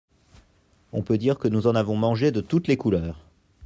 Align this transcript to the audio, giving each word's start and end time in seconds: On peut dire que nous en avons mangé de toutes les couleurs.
On 0.93 1.03
peut 1.03 1.19
dire 1.19 1.37
que 1.37 1.47
nous 1.47 1.67
en 1.67 1.75
avons 1.75 1.95
mangé 1.95 2.31
de 2.31 2.41
toutes 2.41 2.67
les 2.67 2.75
couleurs. 2.75 3.19